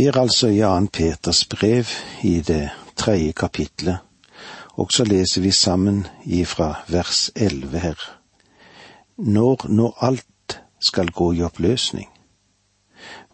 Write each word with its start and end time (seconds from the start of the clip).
Vi 0.00 0.06
er 0.06 0.16
altså 0.16 0.48
i 0.48 0.56
Jan 0.56 0.86
Peters 0.88 1.44
brev 1.44 1.84
i 2.24 2.38
det 2.40 2.70
tredje 2.96 3.32
kapitlet, 3.36 3.98
og 4.80 4.88
så 4.96 5.04
leser 5.04 5.42
vi 5.44 5.50
sammen 5.52 6.06
ifra 6.24 6.68
vers 6.88 7.18
elleve 7.36 7.82
her. 7.82 7.98
Når 9.18 9.66
nå 9.68 9.90
alt 10.00 10.56
skal 10.80 11.10
gå 11.12 11.26
i 11.32 11.42
oppløsning, 11.44 12.08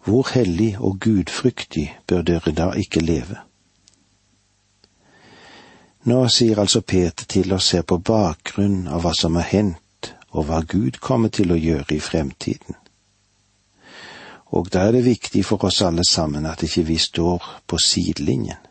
hvor 0.05 0.27
hellig 0.35 0.73
og 0.81 0.99
gudfryktig 1.01 1.85
bør 2.07 2.27
dere 2.33 2.55
da 2.63 2.67
ikke 2.75 3.05
leve? 3.05 3.39
Nå 6.03 6.25
sier 6.35 6.59
altså 6.65 6.81
Peter 6.81 7.31
til 7.31 7.55
oss 7.55 7.71
her 7.79 7.87
på 7.87 8.01
bakgrunn 8.03 8.89
av 8.89 9.07
hva 9.07 9.15
som 9.15 9.39
har 9.39 9.47
hendt, 9.53 10.11
og 10.35 10.51
hva 10.51 10.65
Gud 10.67 10.99
kommer 10.99 11.31
til 11.31 11.55
å 11.55 11.63
gjøre 11.63 11.95
i 11.95 12.03
fremtiden. 12.03 12.75
Og 14.47 14.73
da 14.73 14.87
er 14.87 14.93
det 14.93 15.05
viktig 15.05 15.45
for 15.45 15.65
oss 15.65 15.83
alle 15.83 16.05
sammen 16.09 16.47
at 16.47 16.63
ikke 16.63 16.87
vi 16.87 16.97
står 17.03 17.63
på 17.67 17.79
sidelinjen. 17.83 18.63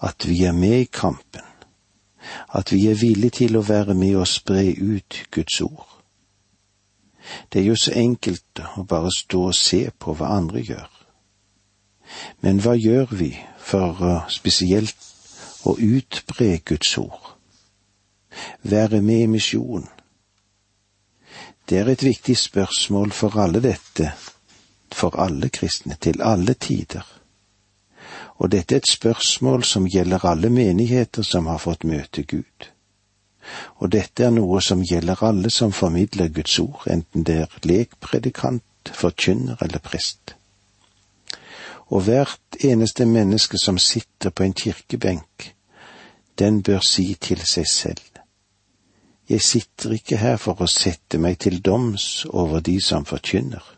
At 0.00 0.28
vi 0.28 0.44
er 0.44 0.52
med 0.52 0.80
i 0.80 0.90
kampen. 0.92 1.42
At 2.54 2.72
vi 2.72 2.86
er 2.86 2.94
villige 2.94 3.30
til 3.30 3.56
å 3.56 3.64
være 3.66 3.94
med 3.94 4.16
og 4.16 4.28
spre 4.28 4.74
ut 4.78 5.22
Guds 5.30 5.60
ord. 5.60 5.86
Det 7.52 7.60
er 7.60 7.66
jo 7.66 7.76
så 7.76 7.92
enkelt 7.96 8.62
å 8.76 8.84
bare 8.86 9.10
stå 9.10 9.40
og 9.48 9.54
se 9.54 9.88
på 9.98 10.14
hva 10.14 10.36
andre 10.36 10.62
gjør. 10.62 10.90
Men 12.40 12.60
hva 12.62 12.76
gjør 12.78 13.16
vi 13.18 13.32
for 13.58 14.28
spesielt 14.30 14.94
å 15.66 15.74
utbre 15.74 16.60
Guds 16.64 16.92
ord? 16.98 17.32
Være 18.62 19.02
med 19.02 19.24
i 19.24 19.32
misjonen? 19.32 19.88
Det 21.66 21.80
er 21.80 21.88
et 21.90 22.02
viktig 22.04 22.36
spørsmål 22.38 23.10
for 23.10 23.40
alle 23.42 23.58
dette 23.58 24.12
for 24.96 25.16
alle 25.20 25.48
kristne, 25.52 25.96
til 26.00 26.22
alle 26.22 26.54
tider. 26.54 27.04
Og 28.36 28.52
dette 28.52 28.74
er 28.74 28.84
et 28.84 28.88
spørsmål 28.88 29.64
som 29.64 29.88
gjelder 29.88 30.24
alle 30.24 30.50
menigheter 30.50 31.22
som 31.22 31.46
har 31.46 31.60
fått 31.60 31.84
møte 31.84 32.22
Gud. 32.22 32.70
Og 33.76 33.92
dette 33.92 34.24
er 34.24 34.32
noe 34.34 34.60
som 34.64 34.82
gjelder 34.82 35.22
alle 35.24 35.50
som 35.50 35.72
formidler 35.72 36.32
Guds 36.32 36.58
ord, 36.58 36.88
enten 36.90 37.24
det 37.24 37.36
er 37.44 37.60
lekpredikant, 37.64 38.64
forkynner 38.94 39.62
eller 39.62 39.82
prest. 39.82 40.36
Og 41.86 42.02
hvert 42.08 42.58
eneste 42.64 43.06
menneske 43.06 43.58
som 43.58 43.78
sitter 43.78 44.30
på 44.30 44.42
en 44.42 44.54
kirkebenk, 44.54 45.52
den 46.38 46.62
bør 46.62 46.80
si 46.80 47.14
til 47.20 47.40
seg 47.46 47.68
selv, 47.70 48.02
jeg 49.28 49.42
sitter 49.42 49.90
ikke 49.96 50.16
her 50.16 50.36
for 50.38 50.60
å 50.62 50.68
sette 50.70 51.18
meg 51.18 51.40
til 51.42 51.58
doms 51.58 52.26
over 52.30 52.60
de 52.62 52.76
som 52.82 53.04
forkynner. 53.04 53.75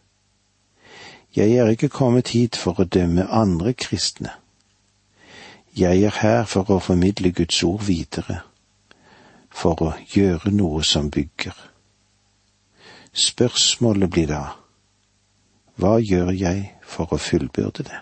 Jeg 1.36 1.52
er 1.52 1.68
ikke 1.68 1.88
kommet 1.88 2.28
hit 2.28 2.56
for 2.56 2.80
å 2.80 2.84
dømme 2.84 3.28
andre 3.28 3.72
kristne. 3.72 4.32
Jeg 5.76 6.02
er 6.02 6.14
her 6.22 6.44
for 6.48 6.70
å 6.72 6.80
formidle 6.82 7.30
Guds 7.30 7.60
ord 7.62 7.84
videre, 7.86 8.40
for 9.50 9.82
å 9.84 9.92
gjøre 10.14 10.50
noe 10.50 10.82
som 10.84 11.10
bygger. 11.10 11.54
Spørsmålet 13.12 14.10
blir 14.10 14.28
da, 14.32 14.42
hva 15.78 15.98
gjør 16.02 16.32
jeg 16.34 16.64
for 16.82 17.12
å 17.14 17.20
fullbyrde 17.22 17.86
det? 17.86 18.00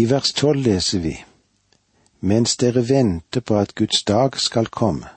I 0.00 0.06
vers 0.10 0.32
tolv 0.34 0.64
leser 0.64 1.02
vi, 1.04 1.14
mens 2.24 2.56
dere 2.56 2.82
venter 2.88 3.44
på 3.44 3.58
at 3.60 3.74
Guds 3.74 4.02
dag 4.08 4.38
skal 4.40 4.70
komme, 4.72 5.10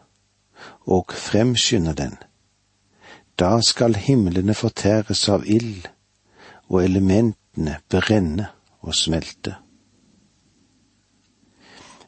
og 0.85 1.13
fremskynder 1.15 1.95
den, 1.97 2.17
da 3.39 3.61
skal 3.61 3.95
himlene 3.95 4.53
fortæres 4.53 5.29
av 5.29 5.45
ild, 5.45 5.87
og 6.69 6.83
elementene 6.83 7.77
brenne 7.89 8.47
og 8.81 8.95
smelte. 8.95 9.55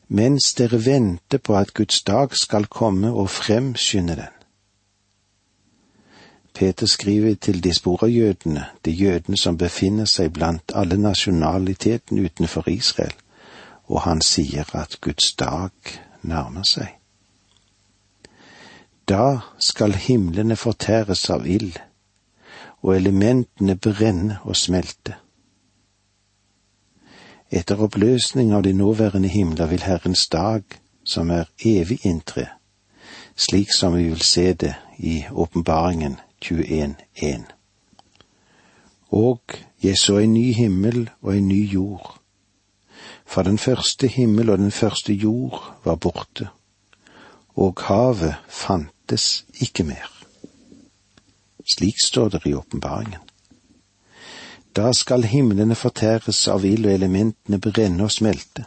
Mens 0.09 0.53
dere 0.57 0.85
venter 0.85 1.37
på 1.37 1.55
at 1.55 1.73
Guds 1.73 2.01
dag 2.01 2.33
skal 2.35 2.65
komme 2.65 3.11
og 3.11 3.29
fremskynde 3.29 4.15
den. 4.15 4.35
Peter 6.53 6.85
skriver 6.85 7.35
til 7.35 7.63
de 7.63 7.73
sporajødene, 7.73 8.65
de 8.85 8.91
jødene 8.91 9.37
som 9.37 9.57
befinner 9.57 10.05
seg 10.05 10.33
blant 10.33 10.73
alle 10.75 10.97
nasjonalitetene 10.97 12.25
utenfor 12.25 12.67
Israel, 12.69 13.13
og 13.87 14.01
han 14.01 14.21
sier 14.21 14.75
at 14.75 14.97
Guds 15.01 15.33
dag 15.33 15.69
nærmer 16.21 16.65
seg. 16.67 16.98
Da 19.09 19.39
skal 19.59 19.93
himlene 19.93 20.55
fortæres 20.55 21.29
av 21.29 21.47
ild, 21.47 21.79
og 22.81 22.95
elementene 22.95 23.73
brenne 23.75 24.37
og 24.43 24.55
smelte. 24.55 25.15
Etter 27.49 27.81
oppløsning 27.81 28.53
av 28.53 28.63
de 28.63 28.73
nåværende 28.73 29.31
himler 29.33 29.65
vil 29.71 29.81
Herrens 29.81 30.27
dag, 30.27 30.61
som 31.03 31.31
er 31.33 31.49
evig 31.65 32.05
inntre, 32.05 32.45
slik 33.35 33.73
som 33.73 33.97
vi 33.97 34.03
vil 34.11 34.21
se 34.21 34.53
det 34.53 34.75
i 34.97 35.23
Åpenbaringen 35.31 36.19
21.1. 36.45 37.49
Og 39.09 39.41
jeg 39.83 39.97
så 39.97 40.17
en 40.17 40.33
ny 40.33 40.53
himmel 40.53 41.09
og 41.21 41.37
en 41.37 41.47
ny 41.47 41.65
jord, 41.65 42.19
for 43.25 43.41
den 43.41 43.57
første 43.57 44.07
himmel 44.07 44.49
og 44.49 44.57
den 44.57 44.71
første 44.71 45.13
jord 45.13 45.73
var 45.83 45.95
borte, 45.95 46.49
og 47.59 47.81
havet 47.89 48.35
fantes 48.47 49.45
ikke 49.59 49.83
mer. 49.83 50.07
Slik 51.73 51.99
står 52.05 52.29
det 52.29 52.45
i 52.45 52.53
åpenbaringen. 52.53 53.25
Da 54.75 54.93
skal 54.93 55.23
himlene 55.23 55.75
fortæres 55.75 56.47
av 56.47 56.65
ild 56.65 56.85
og 56.85 56.93
elementene 56.93 57.59
brenne 57.59 58.05
og 58.05 58.11
smelte. 58.15 58.63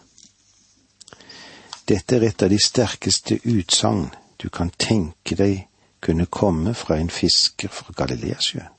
Dette 1.89 2.19
er 2.19 2.27
et 2.29 2.43
av 2.43 2.51
de 2.53 2.59
sterkeste 2.61 3.39
utsagn 3.49 4.11
du 4.43 4.49
kan 4.51 4.71
tenke 4.79 5.39
deg 5.39 5.65
kunne 6.03 6.27
komme 6.27 6.75
fra 6.75 6.99
en 6.99 7.11
fisker 7.11 7.71
fra 7.73 7.95
Galileasjøen. 7.97 8.77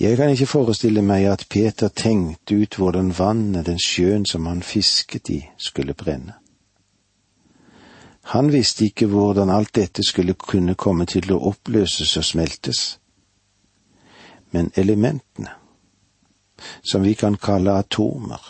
Jeg 0.00 0.16
kan 0.16 0.30
ikke 0.30 0.50
forestille 0.50 1.02
meg 1.02 1.26
at 1.30 1.46
Peter 1.50 1.88
tenkte 1.88 2.56
ut 2.58 2.76
hvordan 2.76 3.12
vannet, 3.18 3.66
den 3.66 3.78
sjøen 3.78 4.26
som 4.26 4.46
han 4.46 4.62
fisket 4.62 5.30
i, 5.30 5.40
skulle 5.58 5.94
brenne. 5.94 6.34
Han 8.24 8.52
visste 8.52 8.84
ikke 8.84 9.06
hvordan 9.06 9.50
alt 9.50 9.74
dette 9.74 10.02
skulle 10.06 10.34
kunne 10.34 10.74
komme 10.74 11.04
til 11.06 11.32
å 11.32 11.40
oppløses 11.50 12.16
og 12.16 12.24
smeltes. 12.24 12.98
Men 14.50 14.70
elementene, 14.80 15.52
som 16.82 17.02
vi 17.04 17.12
kan 17.14 17.36
kalle 17.36 17.74
atomer, 17.76 18.40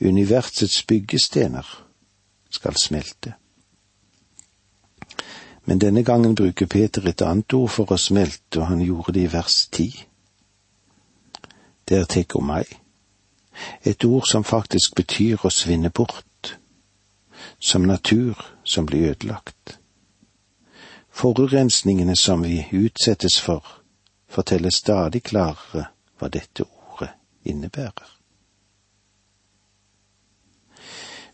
universets 0.00 0.82
byggestener, 0.84 1.66
skal 2.50 2.76
smelte. 2.76 3.32
Men 5.64 5.80
denne 5.80 6.02
gangen 6.04 6.34
bruker 6.34 6.66
Peter 6.66 7.06
et 7.08 7.22
annet 7.22 7.54
ord 7.54 7.70
for 7.70 7.94
å 7.94 7.96
smelte, 7.96 8.60
og 8.60 8.66
han 8.66 8.82
gjorde 8.82 9.14
det 9.16 9.24
i 9.24 9.32
vers 9.32 9.56
ti. 9.72 9.88
Det 11.88 11.96
er 11.96 12.04
tekomai, 12.04 12.64
et 13.84 14.04
ord 14.04 14.28
som 14.28 14.44
faktisk 14.44 14.98
betyr 15.00 15.46
å 15.46 15.54
svinne 15.54 15.90
bort 15.90 16.26
som 17.62 17.82
natur 17.82 18.38
som 18.64 18.86
blir 18.86 19.10
ødelagt. 19.10 19.78
Forurensningene 21.10 22.16
som 22.16 22.42
vi 22.42 22.68
utsettes 22.72 23.40
for, 23.40 23.66
forteller 24.28 24.70
stadig 24.70 25.22
klarere 25.22 25.84
hva 26.18 26.28
dette 26.28 26.64
ordet 26.64 27.12
innebærer. 27.44 28.08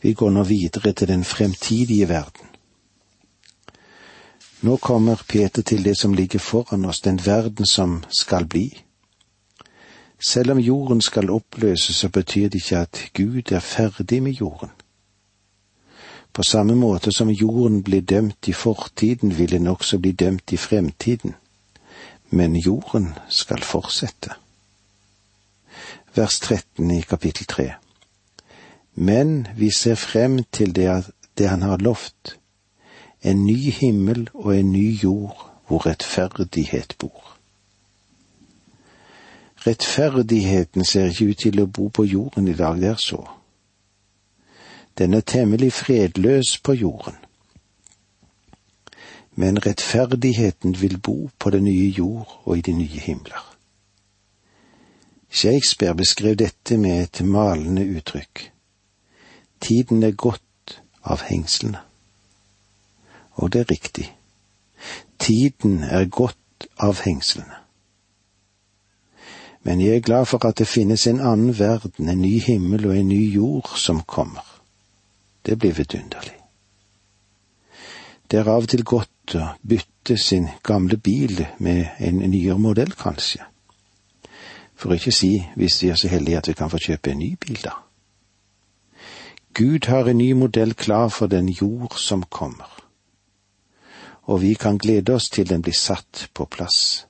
Vi 0.01 0.13
går 0.13 0.31
nå 0.31 0.43
videre 0.45 0.93
til 0.93 1.09
den 1.09 1.25
fremtidige 1.25 2.09
verden. 2.09 2.47
Nå 4.61 4.77
kommer 4.77 5.23
Peter 5.29 5.63
til 5.63 5.85
det 5.85 5.97
som 5.99 6.15
ligger 6.15 6.39
foran 6.39 6.85
oss, 6.85 7.01
den 7.01 7.21
verden 7.27 7.67
som 7.67 8.05
skal 8.11 8.45
bli. 8.47 8.83
Selv 10.21 10.51
om 10.51 10.59
jorden 10.59 11.01
skal 11.01 11.31
oppløses, 11.31 11.97
så 11.97 12.09
betyr 12.09 12.49
det 12.49 12.55
ikke 12.55 12.79
at 12.79 13.03
Gud 13.15 13.53
er 13.53 13.61
ferdig 13.61 14.23
med 14.23 14.33
jorden. 14.33 14.78
På 16.39 16.45
samme 16.45 16.75
måte 16.75 17.11
som 17.13 17.31
jorden 17.31 17.81
blir 17.83 18.01
dømt 18.01 18.49
i 18.49 18.53
fortiden, 18.53 19.33
vil 19.39 19.51
den 19.51 19.67
også 19.67 19.99
bli 19.99 20.13
dømt 20.13 20.53
i 20.53 20.57
fremtiden. 20.57 21.33
Men 22.31 22.55
jorden 22.57 23.09
skal 23.29 23.63
fortsette. 23.63 24.37
Vers 26.15 26.39
13 26.41 26.91
i 26.91 27.01
kapittel 27.01 27.47
3. 27.47 27.73
Men 28.95 29.49
vi 29.57 29.71
ser 29.71 29.95
frem 29.95 30.45
til 30.53 30.77
det, 30.77 31.11
det 31.39 31.49
han 31.49 31.63
har 31.63 31.83
lovt, 31.83 32.39
en 33.23 33.45
ny 33.47 33.73
himmel 33.81 34.29
og 34.35 34.59
en 34.59 34.73
ny 34.73 34.95
jord 35.03 35.51
hvor 35.67 35.87
rettferdighet 35.87 36.95
bor. 36.99 37.35
Rettferdigheten 39.67 40.85
ser 40.85 41.11
ikke 41.11 41.33
ut 41.33 41.43
til 41.43 41.61
å 41.61 41.67
bo 41.67 41.89
på 41.89 42.07
jorden 42.07 42.49
i 42.49 42.55
dag, 42.55 42.79
det 42.79 42.95
er 42.95 43.03
så 43.03 43.25
den 44.99 45.15
er 45.15 45.21
temmelig 45.21 45.73
fredløs 45.73 46.59
på 46.59 46.73
jorden. 46.73 47.15
men 49.39 49.67
rettferdigheten 49.67 50.81
vil 50.81 50.99
bo 50.99 51.31
på 51.39 51.51
den 51.51 51.65
nye 51.65 51.89
jord 51.89 52.41
og 52.45 52.59
i 52.59 52.61
de 52.61 52.73
nye 52.73 53.01
himler. 53.01 53.55
Shakespeare 55.31 55.95
beskrev 55.95 56.35
dette 56.37 56.77
med 56.77 57.03
et 57.03 57.21
malende 57.27 57.85
uttrykk. 57.87 58.53
Tiden 59.61 60.03
er 60.03 60.11
gått 60.11 60.81
av 61.05 61.23
hengslene. 61.29 61.79
Og 63.39 63.53
det 63.53 63.61
er 63.61 63.71
riktig. 63.71 64.09
Tiden 65.19 65.85
er 65.85 66.11
gått 66.11 66.67
av 66.79 67.05
hengslene. 67.07 67.63
Men 69.63 69.81
jeg 69.81 69.97
er 69.97 70.07
glad 70.11 70.27
for 70.27 70.47
at 70.51 70.59
det 70.59 70.67
finnes 70.67 71.07
en 71.07 71.21
annen 71.21 71.59
verden, 71.59 72.09
en 72.09 72.23
ny 72.27 72.41
himmel 72.43 72.91
og 72.91 72.99
en 72.99 73.09
ny 73.15 73.23
jord 73.35 73.71
som 73.79 74.03
kommer. 74.03 74.48
Det 75.49 75.57
blir 75.57 75.73
vidunderlig. 75.73 76.35
Det 78.31 78.37
er 78.39 78.49
av 78.53 78.67
og 78.67 78.69
til 78.69 78.83
godt 78.85 79.37
å 79.41 79.47
bytte 79.65 80.19
sin 80.21 80.51
gamle 80.63 80.99
bil 81.01 81.41
med 81.65 81.87
en 82.05 82.19
nyere 82.21 82.59
modell, 82.61 82.93
kanskje. 82.93 83.41
For 84.77 84.93
ikke 84.93 85.15
si 85.17 85.31
hvis 85.57 85.79
vi 85.83 85.89
er 85.89 85.97
så 85.97 86.11
heldige 86.13 86.43
at 86.43 86.51
vi 86.51 86.57
kan 86.59 86.69
få 86.69 86.83
kjøpe 86.85 87.15
en 87.15 87.23
ny 87.25 87.31
bil, 87.41 87.57
da. 87.65 87.73
Gud 89.57 89.89
har 89.89 90.11
en 90.11 90.21
ny 90.21 90.35
modell 90.37 90.75
klar 90.77 91.09
for 91.09 91.33
den 91.33 91.49
jord 91.49 91.97
som 91.97 92.27
kommer, 92.29 92.69
og 94.29 94.43
vi 94.45 94.53
kan 94.55 94.77
glede 94.77 95.17
oss 95.17 95.31
til 95.33 95.49
den 95.49 95.65
blir 95.65 95.75
satt 95.75 96.29
på 96.35 96.45
plass. 96.45 97.07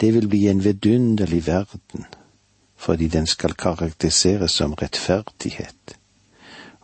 Det 0.00 0.14
vil 0.14 0.30
bli 0.30 0.46
en 0.48 0.62
vidunderlig 0.64 1.46
verden, 1.46 2.06
fordi 2.76 3.08
den 3.08 3.26
skal 3.26 3.58
karakteriseres 3.58 4.54
som 4.62 4.78
rettferdighet, 4.78 5.99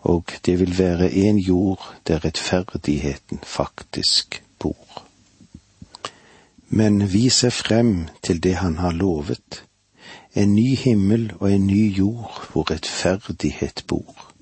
og 0.06 0.36
det 0.46 0.58
vil 0.60 0.78
være 0.78 1.12
en 1.12 1.38
jord 1.38 1.82
der 2.06 2.24
rettferdigheten 2.24 3.40
faktisk 3.42 4.42
bor 4.58 5.06
men 6.68 7.12
vi 7.12 7.28
ser 7.28 7.50
frem 7.50 8.08
til 8.22 8.42
det 8.42 8.56
han 8.56 8.78
har 8.78 8.92
lovet, 8.92 9.64
en 10.34 10.54
ny 10.54 10.76
himmel 10.76 11.32
og 11.40 11.52
en 11.52 11.66
ny 11.66 11.96
jord 11.98 12.48
hvor 12.52 12.70
rettferdighet 12.70 13.84
bor. 13.88 14.32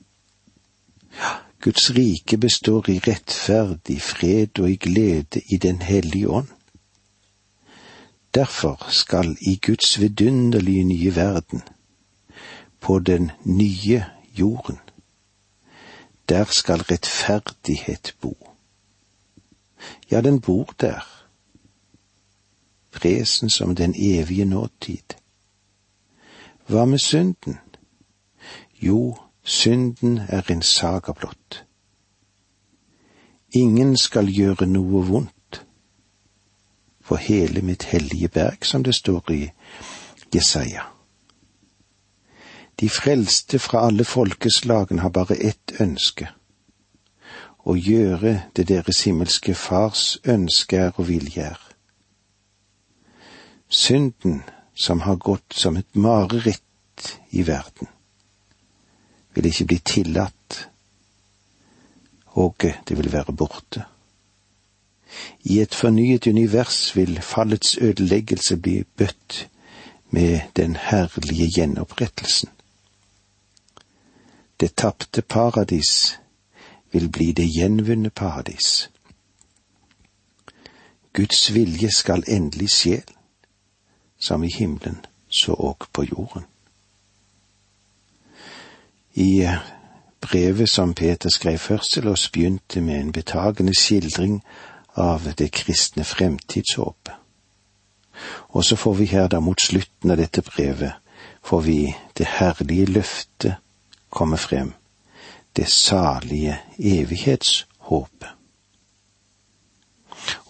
Guds 1.61 1.91
rike 1.97 2.37
består 2.37 2.91
i 2.91 2.99
rettferd, 2.99 3.89
i 3.89 3.99
fred 3.99 4.59
og 4.59 4.71
i 4.71 4.77
glede 4.77 5.41
i 5.49 5.57
Den 5.57 5.83
hellige 5.83 6.29
ånd. 6.29 6.49
Derfor 8.35 8.87
skal 8.91 9.37
i 9.41 9.61
Guds 9.67 10.01
vidunderlige 10.01 10.85
nye 10.85 11.17
verden, 11.17 11.63
på 12.81 12.99
den 12.99 13.31
nye 13.45 14.05
jorden, 14.39 14.79
der 16.29 16.45
skal 16.45 16.83
rettferdighet 16.83 18.15
bo. 18.21 18.37
Ja, 20.11 20.21
den 20.21 20.41
bor 20.41 20.75
der 20.81 21.15
presen 22.93 23.51
som 23.51 23.75
den 23.75 23.95
evige 23.97 24.45
nåtid. 24.45 25.15
Hva 26.67 26.85
med 26.85 26.99
synden? 26.99 27.59
Jo, 28.83 29.17
synden 29.43 30.19
er 30.29 30.51
en 30.51 30.63
saga 30.63 31.13
blott. 31.13 31.65
Ingen 33.51 33.97
skal 33.97 34.31
gjøre 34.33 34.67
noe 34.67 35.05
vondt 35.07 35.61
for 37.05 37.17
hele 37.17 37.63
mitt 37.63 37.83
hellige 37.83 38.29
berg, 38.29 38.67
som 38.67 38.85
det 38.85 38.95
står 38.95 39.31
i 39.31 39.51
Jesaja. 40.35 40.94
De 42.81 42.89
frelste 42.91 43.59
fra 43.59 43.87
alle 43.87 44.05
folkeslagene 44.05 45.05
har 45.05 45.13
bare 45.15 45.37
ett 45.39 45.77
ønske, 45.81 46.29
å 47.65 47.77
gjøre 47.79 48.35
det 48.57 48.67
deres 48.69 49.05
himmelske 49.07 49.55
Fars 49.55 50.19
ønske 50.29 50.81
er 50.89 50.99
og 50.99 51.09
vilje 51.09 51.47
er. 51.55 51.61
Synden 53.69 54.43
som 54.75 55.01
har 55.07 55.17
gått 55.17 55.55
som 55.55 55.79
et 55.79 55.97
mareritt 55.97 57.15
i 57.31 57.47
verden, 57.47 57.89
vil 59.35 59.49
ikke 59.49 59.69
bli 59.71 59.79
tillatt, 59.79 60.59
og 62.35 62.67
det 62.89 62.99
vil 62.99 63.13
være 63.13 63.33
borte. 63.33 63.85
I 65.47 65.61
et 65.63 65.75
fornyet 65.75 66.27
univers 66.27 66.97
vil 66.97 67.21
fallets 67.23 67.79
ødeleggelse 67.79 68.57
bli 68.57 68.83
bøtt 68.99 69.47
med 70.11 70.41
den 70.57 70.77
herlige 70.77 71.47
gjenopprettelsen. 71.55 72.51
Det 74.65 74.77
tapte 74.77 75.23
paradis 75.23 76.19
vil 76.93 77.09
bli 77.09 77.33
det 77.33 77.45
gjenvunne 77.57 78.11
paradis. 78.11 78.91
Guds 81.13 81.51
vilje 81.55 81.91
skal 81.93 82.25
endelig 82.27 82.71
skje, 82.73 83.03
som 84.17 84.45
i 84.45 84.49
himmelen, 84.49 85.03
så 85.29 85.53
òg 85.53 85.85
på 85.93 86.05
jorden. 86.09 86.47
I 89.15 89.45
brevet 90.21 90.71
som 90.71 90.95
Peter 90.95 91.29
skrev 91.29 91.59
først 91.59 91.93
til 91.93 92.09
oss, 92.09 92.31
begynte 92.31 92.81
med 92.81 93.01
en 93.01 93.13
betagende 93.13 93.75
skildring 93.77 94.39
av 94.97 95.29
det 95.39 95.51
kristne 95.53 96.05
fremtidshåpet. 96.05 97.13
Og 98.49 98.65
så 98.65 98.77
får 98.77 98.95
vi 98.95 99.11
her 99.13 99.29
da 99.29 99.41
mot 99.41 99.61
slutten 99.61 100.11
av 100.11 100.17
dette 100.17 100.43
brevet, 100.43 100.97
får 101.43 101.61
vi 101.61 101.79
det 102.17 102.27
herlige 102.41 102.87
løftet 102.87 103.61
komme 104.15 104.39
frem, 104.41 104.73
det 105.53 105.69
salige 105.71 106.59
evighetshåpet. 106.79 108.31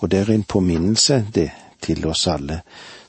Og 0.00 0.10
det 0.10 0.20
er 0.20 0.30
en 0.34 0.44
påminnelse, 0.44 1.24
det, 1.34 1.50
til 1.80 2.06
oss 2.06 2.26
alle, 2.28 2.60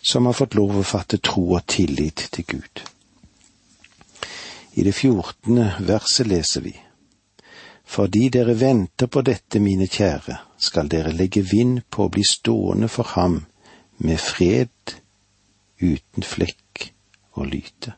som 0.01 0.25
har 0.25 0.35
fått 0.35 0.55
lov 0.57 0.79
å 0.79 0.83
fatte 0.83 1.19
tro 1.23 1.43
og 1.57 1.65
tillit 1.67 2.27
til 2.31 2.47
Gud. 2.47 2.81
I 4.75 4.83
det 4.83 4.95
fjortende 4.95 5.69
verset 5.87 6.27
leser 6.27 6.65
vi 6.65 6.73
Fordi 7.85 8.29
dere 8.33 8.55
venter 8.59 9.07
på 9.07 9.21
dette, 9.21 9.59
mine 9.59 9.87
kjære, 9.87 10.39
skal 10.57 10.89
dere 10.89 11.13
legge 11.13 11.43
vind 11.45 11.83
på 11.89 12.07
å 12.07 12.11
bli 12.11 12.23
stående 12.27 12.89
for 12.89 13.13
ham 13.15 13.43
med 13.97 14.19
fred, 14.19 14.95
uten 15.79 16.25
flekk 16.25 16.89
og 17.37 17.47
lyte. 17.51 17.93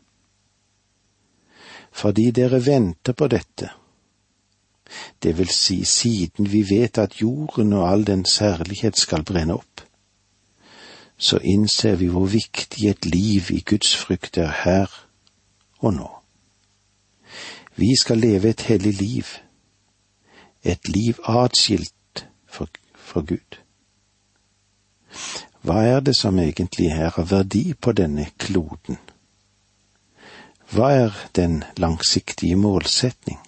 Fordi 1.98 2.32
dere 2.32 2.60
venter 2.66 3.16
på 3.18 3.28
dette, 3.28 3.72
det 5.24 5.34
vil 5.38 5.50
si 5.50 5.82
siden 5.86 6.52
vi 6.52 6.62
vet 6.70 6.98
at 7.02 7.18
jorden 7.22 7.74
og 7.74 7.88
all 7.90 8.06
dens 8.08 8.38
herlighet 8.38 8.98
skal 8.98 9.26
brenne 9.26 9.58
opp, 9.58 9.82
så 11.18 11.40
innser 11.42 11.98
vi 11.98 12.12
hvor 12.14 12.30
viktig 12.30 12.90
et 12.90 13.06
liv 13.06 13.50
i 13.50 13.64
Guds 13.66 13.96
frykt 13.98 14.38
er 14.38 14.54
her 14.64 14.94
og 15.80 15.94
nå. 15.98 16.10
Vi 17.76 17.90
skal 17.98 18.22
leve 18.22 18.50
et 18.54 18.62
hellig 18.70 18.94
liv, 19.02 19.26
et 20.64 20.88
liv 20.90 21.18
atskilt 21.26 22.28
fra 22.48 23.22
Gud. 23.22 23.60
Hva 25.62 25.82
er 25.84 26.00
det 26.00 26.16
som 26.16 26.38
egentlig 26.40 26.92
er 26.94 27.18
av 27.18 27.32
verdi 27.32 27.74
på 27.74 27.92
denne 27.98 28.30
kloden? 28.38 29.02
Hva 30.72 30.92
er 30.92 31.22
den 31.36 31.64
langsiktige 31.78 32.56
målsetning? 32.56 33.40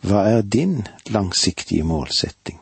Hva 0.00 0.24
er 0.30 0.42
din 0.42 0.82
langsiktige 1.06 1.84
målsetting? 1.84 2.60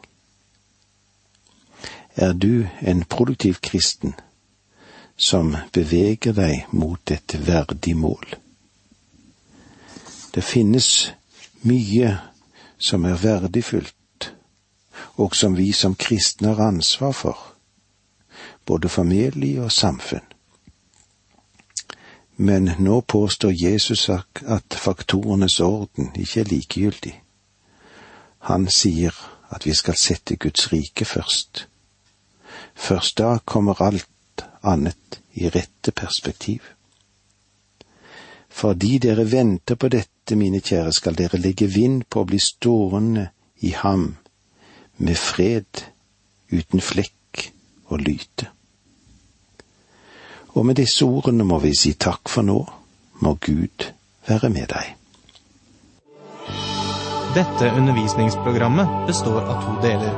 er 2.18 2.32
du 2.32 2.66
en 2.80 3.04
produktiv 3.04 3.54
kristen 3.62 4.14
som 5.16 5.56
beveger 5.72 6.34
deg 6.34 6.72
mot 6.74 7.10
et 7.14 7.34
verdig 7.46 7.94
mål. 7.96 8.34
Det 10.34 10.42
finnes 10.42 10.88
mye 11.62 12.16
som 12.78 13.06
er 13.06 13.20
verdifullt, 13.22 14.32
og 15.22 15.36
som 15.36 15.54
vi 15.58 15.70
som 15.72 15.94
kristne 15.94 16.54
har 16.54 16.72
ansvar 16.72 17.14
for, 17.14 17.38
både 18.66 18.90
familie 18.90 19.62
og 19.62 19.72
samfunn. 19.72 20.26
Men 22.38 22.70
nå 22.78 23.00
påstår 23.00 23.52
Jesus 23.52 24.08
at 24.10 24.74
faktorenes 24.74 25.60
orden 25.60 26.12
ikke 26.14 26.40
er 26.40 26.52
likegyldig. 26.52 27.16
Han 28.50 28.68
sier 28.70 29.16
at 29.50 29.66
vi 29.66 29.74
skal 29.74 29.98
sette 29.98 30.36
Guds 30.36 30.72
rike 30.72 31.04
først 31.04 31.66
Først 32.78 33.18
da 33.18 33.38
kommer 33.44 33.82
alt 33.82 34.44
annet 34.62 35.20
i 35.34 35.48
rette 35.48 35.92
perspektiv. 35.92 36.62
Fordi 38.48 38.98
dere 38.98 39.26
venter 39.30 39.74
på 39.74 39.88
dette, 39.88 40.36
mine 40.36 40.60
kjære, 40.60 40.92
skal 40.92 41.18
dere 41.18 41.40
legge 41.42 41.66
vind 41.66 42.04
på 42.10 42.22
å 42.22 42.28
bli 42.28 42.38
stående 42.42 43.28
i 43.66 43.74
ham 43.74 44.16
med 44.98 45.18
fred, 45.18 45.84
uten 46.50 46.80
flekk 46.80 47.50
og 47.90 48.02
lyte. 48.02 48.50
Og 50.56 50.66
med 50.66 50.78
disse 50.80 51.04
ordene 51.04 51.44
må 51.44 51.58
vi 51.62 51.74
si 51.76 51.94
takk 51.94 52.28
for 52.28 52.46
nå, 52.46 52.58
må 53.20 53.34
Gud 53.40 53.90
være 54.28 54.50
med 54.52 54.70
deg. 54.72 54.94
Dette 57.36 57.72
undervisningsprogrammet 57.76 59.06
består 59.06 59.44
av 59.44 59.64
to 59.64 59.74
deler. 59.84 60.14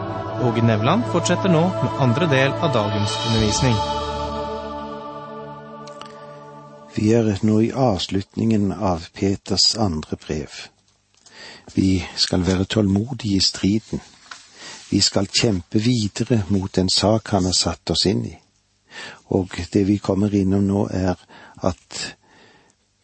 Åge 0.46 0.62
Nevland 0.64 1.08
fortsetter 1.12 1.52
nå 1.52 1.62
med 1.82 1.96
andre 2.00 2.28
del 2.30 2.52
av 2.52 2.70
dagens 2.72 3.16
undervisning. 3.26 3.74
Vi 6.94 7.10
er 7.14 7.28
nå 7.42 7.60
i 7.60 7.72
avslutningen 7.72 8.72
av 8.72 9.08
Peters 9.14 9.74
andre 9.76 10.16
brev. 10.16 10.54
Vi 11.74 12.04
skal 12.16 12.46
være 12.46 12.64
tålmodige 12.64 13.36
i 13.36 13.44
striden. 13.44 14.00
Vi 14.90 15.00
skal 15.00 15.26
kjempe 15.26 15.78
videre 15.78 16.42
mot 16.48 16.72
den 16.74 16.88
sak 16.90 17.28
han 17.34 17.44
har 17.44 17.54
satt 17.58 17.90
oss 17.90 18.06
inn 18.10 18.24
i. 18.26 18.34
Og 19.36 19.54
det 19.72 19.84
vi 19.88 19.98
kommer 19.98 20.34
innom 20.34 20.66
nå, 20.66 20.86
er 20.90 21.16
at 21.66 22.00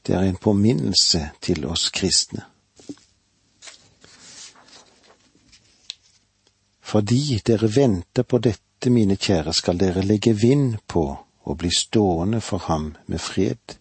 det 0.07 0.15
er 0.15 0.27
en 0.27 0.39
påminnelse 0.39 1.23
til 1.43 1.67
oss 1.67 1.89
kristne. 1.91 2.45
Fordi 6.87 7.41
dere 7.47 7.69
venter 7.75 8.23
på 8.23 8.39
dette, 8.39 8.91
mine 8.91 9.17
kjære, 9.17 9.53
skal 9.57 9.79
dere 9.81 10.05
legge 10.07 10.37
vind 10.37 10.77
på 10.87 11.03
å 11.47 11.55
bli 11.59 11.71
stående 11.75 12.41
for 12.41 12.63
ham 12.69 12.93
med 13.11 13.21
fred, 13.21 13.79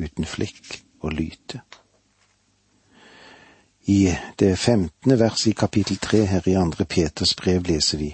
uten 0.00 0.26
flikk 0.26 0.80
og 1.04 1.14
lyte. 1.14 1.60
I 3.90 4.16
det 4.38 4.56
femtende 4.58 5.16
verset 5.18 5.52
i 5.52 5.58
kapittel 5.58 5.96
tre 6.02 6.24
her 6.26 6.48
i 6.48 6.56
andre 6.58 6.84
Peters 6.84 7.36
brev 7.38 7.66
leser 7.66 7.98
vi, 7.98 8.10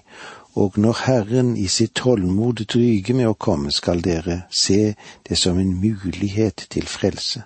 og 0.57 0.79
når 0.81 0.97
Herren 1.05 1.57
i 1.57 1.67
sitt 1.69 1.93
tålmod 2.01 2.65
dryger 2.65 3.15
med 3.15 3.29
å 3.29 3.37
komme, 3.37 3.73
skal 3.73 4.01
dere 4.01 4.47
se 4.51 4.95
det 5.29 5.37
som 5.39 5.59
en 5.61 5.75
mulighet 5.81 6.67
til 6.73 6.87
frelse. 6.89 7.43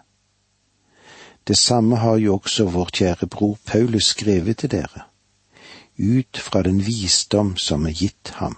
Det 1.47 1.57
samme 1.59 1.97
har 1.97 2.21
jo 2.23 2.37
også 2.39 2.69
vår 2.71 2.93
kjære 2.95 3.27
bror 3.27 3.57
Paulus 3.67 4.13
skrevet 4.15 4.63
til 4.63 4.71
dere 4.71 5.07
ut 6.01 6.39
fra 6.39 6.63
den 6.63 6.79
visdom 6.87 7.57
som 7.57 7.87
er 7.87 7.93
gitt 7.93 8.31
ham. 8.41 8.57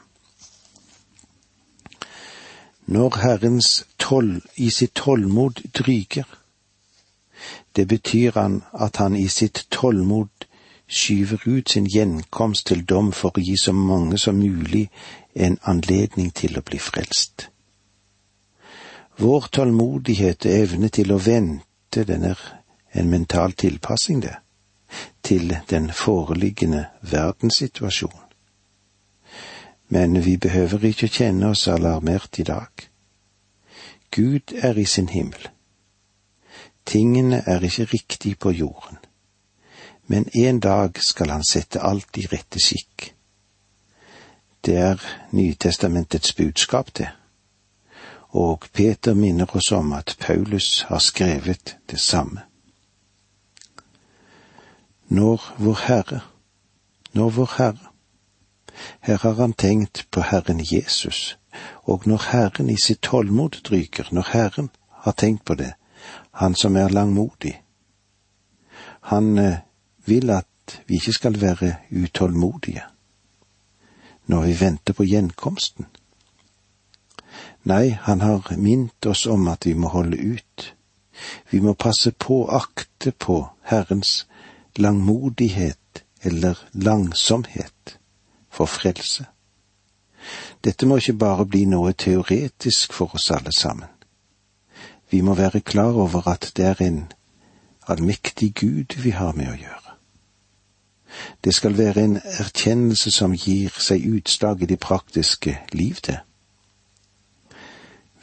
Når 2.86 3.18
Herrens 3.22 3.86
tål 3.98 4.42
i 4.56 4.70
sitt 4.70 4.94
tålmod 4.94 5.64
dryger, 5.74 6.28
det 7.76 7.88
betyr 7.88 8.36
han 8.36 8.62
at 8.72 8.96
han 8.96 9.16
i 9.16 9.28
sitt 9.28 9.66
tålmod 9.70 10.46
skyver 10.88 11.42
ut 11.46 11.70
sin 11.70 11.86
gjenkomst 11.86 12.66
til 12.66 12.84
dom 12.84 13.12
for 13.12 13.38
å 13.38 13.42
gi 13.42 13.56
så 13.56 13.72
mange 13.72 14.18
som 14.18 14.38
mulig 14.38 14.88
en 15.34 15.58
anledning 15.62 16.30
til 16.34 16.58
å 16.58 16.62
bli 16.62 16.78
frelst. 16.78 17.48
Vår 19.18 19.48
tålmodighet 19.52 20.46
og 20.46 20.52
evne 20.52 20.88
til 20.88 21.12
å 21.12 21.20
vente, 21.20 22.04
den 22.04 22.24
er 22.24 22.38
en 22.92 23.10
mental 23.10 23.52
tilpassing, 23.52 24.22
det 24.22 24.36
til 25.22 25.56
den 25.70 25.92
foreliggende 25.92 26.86
verdenssituasjon. 27.00 28.20
Men 29.88 30.24
vi 30.24 30.36
behøver 30.36 30.84
ikke 30.84 31.08
kjenne 31.08 31.52
oss 31.52 31.68
alarmert 31.68 32.38
i 32.38 32.42
dag. 32.42 32.88
Gud 34.10 34.52
er 34.52 34.78
i 34.78 34.84
sin 34.84 35.08
himmel. 35.08 35.48
Tingene 36.86 37.42
er 37.46 37.64
ikke 37.64 37.84
riktig 37.84 38.38
på 38.38 38.50
jorden, 38.50 38.98
men 40.06 40.28
en 40.36 40.60
dag 40.60 41.02
skal 41.02 41.30
han 41.30 41.44
sette 41.44 41.80
alt 41.80 42.18
i 42.18 42.26
rette 42.26 42.60
skikk. 42.60 43.12
Det 44.62 44.76
er 44.76 45.02
Nytestamentets 45.30 46.32
budskap, 46.38 46.94
det. 46.98 47.10
Og 48.30 48.64
Peter 48.72 49.14
minner 49.14 49.56
oss 49.56 49.72
om 49.72 49.92
at 49.92 50.16
Paulus 50.20 50.82
har 50.88 50.98
skrevet 50.98 51.76
det 51.90 52.00
samme 52.00 52.46
når 55.12 55.54
vår 55.58 55.78
Herre, 55.86 56.20
når 57.12 57.30
vår 57.30 57.50
Herre. 57.56 57.88
Her 59.00 59.18
har 59.18 59.34
han 59.34 59.52
tenkt 59.52 60.06
på 60.10 60.20
Herren 60.20 60.60
Jesus, 60.64 61.38
og 61.84 62.06
når 62.06 62.22
Herren 62.30 62.70
i 62.70 62.76
sitt 62.80 63.02
tålmod 63.02 63.60
dryker, 63.68 64.08
når 64.10 64.28
Herren 64.32 64.70
har 65.04 65.12
tenkt 65.12 65.44
på 65.44 65.54
det, 65.54 65.72
han 66.32 66.54
som 66.54 66.76
er 66.76 66.88
langmodig. 66.88 67.60
Han 69.00 69.38
eh, 69.38 69.58
vil 70.12 70.30
at 70.30 70.78
vi 70.86 71.00
ikke 71.00 71.16
skal 71.18 71.40
være 71.40 71.74
utålmodige 71.90 72.84
når 74.26 74.44
vi 74.46 74.60
venter 74.60 74.94
på 74.94 75.04
gjenkomsten. 75.04 75.86
Nei, 77.64 77.90
han 77.90 78.20
har 78.20 78.46
mint 78.56 79.06
oss 79.06 79.26
om 79.26 79.48
at 79.50 79.66
vi 79.66 79.74
må 79.74 79.90
holde 79.92 80.16
ut. 80.16 80.74
Vi 81.50 81.60
må 81.60 81.74
passe 81.74 82.12
på, 82.12 82.44
akte 82.46 83.12
på 83.12 83.42
Herrens 83.70 84.26
langmodighet 84.76 86.04
eller 86.22 86.58
langsomhet 86.72 87.98
for 88.50 88.66
frelse. 88.66 89.26
Dette 90.64 90.86
må 90.86 90.96
ikke 90.96 91.18
bare 91.18 91.46
bli 91.46 91.64
noe 91.66 91.92
teoretisk 91.92 92.94
for 92.94 93.14
oss 93.18 93.30
alle 93.34 93.52
sammen. 93.52 93.90
Vi 95.10 95.20
må 95.20 95.34
være 95.34 95.60
klar 95.60 95.98
over 95.98 96.28
at 96.30 96.52
det 96.56 96.66
er 96.66 96.82
en 96.86 97.00
allmektig 97.88 98.54
Gud 98.54 99.02
vi 99.02 99.10
har 99.10 99.34
med 99.36 99.50
å 99.50 99.58
gjøre. 99.58 99.91
Det 101.44 101.54
skal 101.54 101.78
være 101.78 102.04
en 102.04 102.20
erkjennelse 102.24 103.10
som 103.10 103.34
gir 103.34 103.72
seg 103.78 104.06
utslag 104.06 104.62
i 104.62 104.66
det 104.66 104.80
praktiske 104.80 105.58
liv 105.72 105.94
til. 105.94 106.18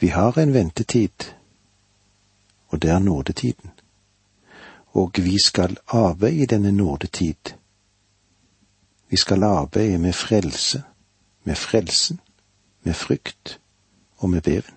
Vi 0.00 0.08
har 0.08 0.38
en 0.38 0.54
ventetid, 0.54 1.30
og 2.68 2.82
det 2.82 2.90
er 2.90 2.98
nådetiden 2.98 3.70
og 4.92 5.10
vi 5.16 5.36
skal 5.44 5.76
arbeide 5.88 6.42
i 6.42 6.46
denne 6.46 6.72
nådetid. 6.72 7.54
Vi 9.08 9.16
skal 9.16 9.42
arbeide 9.42 9.98
med 9.98 10.12
frelse, 10.12 10.82
med 11.44 11.54
frelsen, 11.54 12.20
med 12.82 12.94
frykt 12.94 13.60
og 14.16 14.30
med 14.30 14.42
beven. 14.42 14.74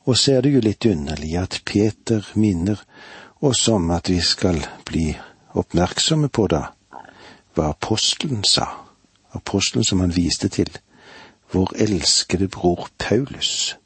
Og 0.00 0.16
så 0.16 0.32
er 0.32 0.40
det 0.40 0.54
jo 0.54 0.60
litt 0.60 0.86
underlig 0.86 1.36
at 1.38 1.62
Peter 1.64 2.32
minner 2.34 2.80
oss 3.40 3.68
om 3.68 3.90
at 3.90 4.08
vi 4.08 4.20
skal 4.20 4.66
bli 4.84 5.18
oppmerksomme 5.54 6.28
på 6.28 6.46
da 6.46 6.62
hva 7.54 7.72
apostelen 7.74 8.44
sa, 8.46 8.66
apostelen 9.34 9.84
som 9.84 10.00
han 10.00 10.14
viste 10.14 10.48
til, 10.48 10.70
vår 11.52 11.72
elskede 11.82 12.48
bror 12.48 12.88
Paulus, 12.98 13.76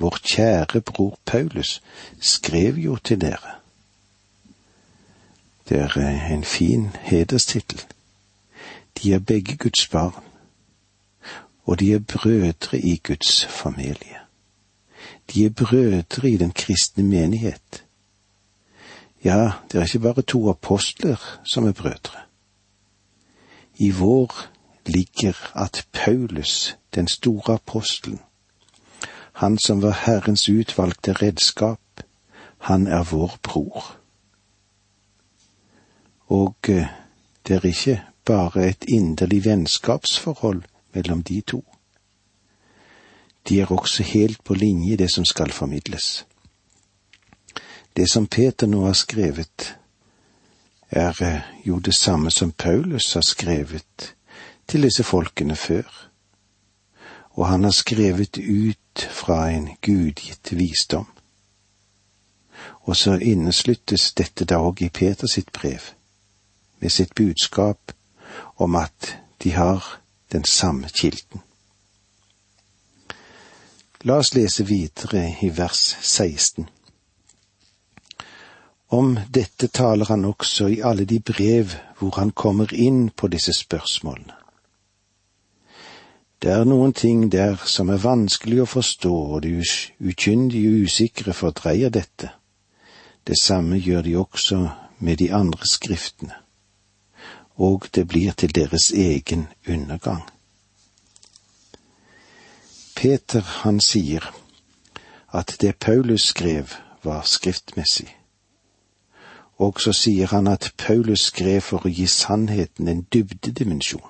vår 0.00 0.16
kjære 0.24 0.80
bror 0.80 1.18
Paulus, 1.24 1.82
skrev 2.20 2.80
jo 2.80 2.96
til 2.96 3.20
dere 3.20 3.62
det 5.72 5.80
er 5.80 5.98
eh, 5.98 6.32
en 6.32 6.44
fin 6.44 6.88
hederstittel. 7.00 7.82
De 9.02 9.12
er 9.12 9.18
begge 9.18 9.56
Guds 9.56 9.88
barn, 9.88 10.24
og 11.64 11.80
de 11.80 11.92
er 11.92 11.98
brødre 11.98 12.78
i 12.78 13.00
Guds 13.06 13.46
familie. 13.46 14.18
De 15.34 15.44
er 15.44 15.50
brødre 15.50 16.30
i 16.30 16.36
den 16.36 16.52
kristne 16.52 17.04
menighet. 17.04 17.84
Ja, 19.24 19.52
det 19.72 19.78
er 19.78 19.84
ikke 19.84 19.98
bare 19.98 20.22
to 20.22 20.50
apostler 20.50 21.40
som 21.44 21.66
er 21.66 21.72
brødre. 21.72 22.18
I 23.78 23.90
vår 23.90 24.34
ligger 24.86 25.56
at 25.56 25.86
Paulus, 25.92 26.76
den 26.94 27.08
store 27.08 27.54
apostelen, 27.54 28.20
han 29.32 29.58
som 29.58 29.82
var 29.82 30.02
Herrens 30.06 30.48
utvalgte 30.48 31.12
redskap, 31.12 31.80
han 32.58 32.86
er 32.86 33.02
vår 33.02 33.38
bror. 33.42 33.96
Og 36.26 36.56
eh, 36.68 36.86
det 37.46 37.56
er 37.56 37.66
ikke 37.66 38.02
bare 38.24 38.68
et 38.68 38.84
inderlig 38.88 39.44
vennskapsforhold 39.44 40.62
mellom 40.94 41.22
de 41.22 41.40
to. 41.40 41.64
De 43.48 43.60
er 43.60 43.72
også 43.72 44.02
helt 44.02 44.44
på 44.44 44.54
linje 44.54 44.92
i 44.92 44.96
det 44.96 45.10
som 45.10 45.24
skal 45.24 45.52
formidles. 45.52 46.26
Det 47.96 48.10
som 48.10 48.26
Peter 48.26 48.66
nå 48.66 48.84
har 48.86 48.96
skrevet, 48.96 49.76
er 50.90 51.22
eh, 51.22 51.40
jo 51.64 51.78
det 51.78 51.94
samme 51.94 52.30
som 52.30 52.52
Paulus 52.52 53.14
har 53.14 53.20
skrevet 53.20 54.14
til 54.68 54.82
disse 54.82 55.04
folkene 55.04 55.56
før. 55.56 56.08
Og 57.30 57.46
han 57.48 57.64
har 57.64 57.70
skrevet 57.70 58.38
ut 58.38 59.08
fra 59.10 59.50
en 59.50 59.68
gudgitt 59.80 60.52
visdom. 60.52 61.06
Og 62.80 62.96
så 62.96 63.12
innesluttes 63.12 64.12
dette 64.12 64.44
da 64.44 64.58
òg 64.60 64.82
i 64.82 64.88
Peters 64.88 65.36
sitt 65.36 65.52
brev 65.52 65.92
med 66.80 66.90
sitt 66.90 67.14
budskap 67.14 67.92
om 68.56 68.76
at 68.76 69.16
de 69.42 69.52
har 69.52 70.00
den 70.32 70.44
samme 70.44 70.88
kilden. 70.88 71.40
La 74.02 74.18
oss 74.18 74.34
lese 74.34 74.66
videre 74.66 75.36
i 75.42 75.50
vers 75.56 75.96
16. 76.00 76.66
Om 78.92 79.14
dette 79.32 79.68
taler 79.72 80.10
han 80.12 80.24
også 80.28 80.68
i 80.68 80.82
alle 80.84 81.06
de 81.08 81.16
brev 81.20 81.72
hvor 81.98 82.18
han 82.18 82.34
kommer 82.36 82.74
inn 82.74 83.06
på 83.08 83.30
disse 83.32 83.54
spørsmålene. 83.56 84.36
Det 86.42 86.50
er 86.50 86.66
noen 86.66 86.92
ting 86.92 87.28
der 87.32 87.56
som 87.70 87.88
er 87.94 88.02
vanskelig 88.02 88.64
å 88.64 88.68
forstå, 88.68 89.14
og 89.14 89.42
de 89.44 89.62
ukyndige 90.02 90.72
og 90.74 90.88
usikre 90.88 91.32
fordreier 91.32 91.92
dette. 91.94 92.32
Det 93.24 93.38
samme 93.38 93.78
gjør 93.78 94.02
de 94.02 94.16
også 94.18 94.58
med 94.98 95.22
de 95.22 95.32
andre 95.32 95.66
skriftene. 95.70 96.34
og 97.56 97.86
det 97.94 98.08
blir 98.08 98.32
til 98.32 98.54
deres 98.54 98.90
egen 98.90 99.46
undergang. 99.68 100.22
Peter, 102.96 103.40
han 103.40 103.80
sier 103.80 104.24
at 105.32 105.56
det 105.60 105.76
Paulus 105.76 106.22
skrev, 106.22 106.74
var 107.02 107.22
skriftmessig. 107.22 108.21
Og 109.62 109.80
så 109.80 109.92
sier 109.94 110.26
han 110.34 110.48
at 110.50 110.72
Paulus 110.78 111.28
skrev 111.30 111.60
for 111.62 111.86
å 111.86 111.92
gi 111.92 112.06
sannheten 112.10 112.88
en 112.90 113.04
dybdedimensjon. 113.14 114.08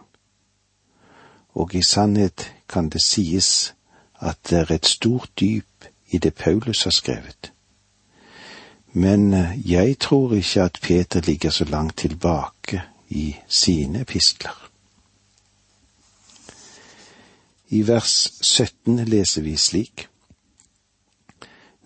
Og 1.60 1.74
i 1.76 1.82
sannhet 1.84 2.46
kan 2.72 2.88
det 2.88 3.02
sies 3.04 3.74
at 4.16 4.38
det 4.48 4.60
er 4.62 4.72
et 4.78 4.88
stort 4.88 5.32
dyp 5.40 5.88
i 6.08 6.18
det 6.18 6.34
Paulus 6.34 6.84
har 6.84 6.94
skrevet. 6.96 7.52
Men 8.92 9.32
eh, 9.34 9.58
jeg 9.72 9.98
tror 9.98 10.32
ikke 10.36 10.62
at 10.62 10.78
Peter 10.82 11.20
ligger 11.26 11.50
så 11.50 11.64
langt 11.64 11.96
tilbake 11.96 12.82
i 13.08 13.36
sine 13.48 14.00
epistler. 14.06 14.56
I 17.68 17.82
vers 17.88 18.16
17 18.40 19.04
leser 19.04 19.42
vi 19.42 19.56
slik. 19.56 20.08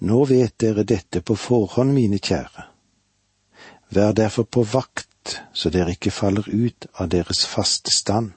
Nå 0.06 0.25
vet 0.25 0.58
dere 0.61 0.82
dette 0.82 1.23
på 1.23 1.35
forhånd, 1.35 1.94
mine 1.94 2.18
kjære. 2.18 2.75
Vær 3.97 4.12
derfor 4.12 4.45
på 4.45 4.62
vakt, 4.62 5.41
så 5.57 5.71
dere 5.73 5.95
ikke 5.97 6.12
faller 6.12 6.45
ut 6.53 6.85
av 7.00 7.09
deres 7.15 7.47
faste 7.49 7.95
stand. 7.95 8.35